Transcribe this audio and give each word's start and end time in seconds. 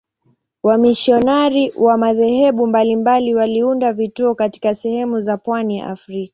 Wamisionari 0.63 1.73
wa 1.79 1.97
madhehebu 1.97 2.67
mbalimbali 2.67 3.35
waliunda 3.35 3.93
vituo 3.93 4.35
katika 4.35 4.75
sehemu 4.75 5.19
za 5.19 5.37
pwani 5.37 5.77
ya 5.77 5.87
Afrika. 5.87 6.29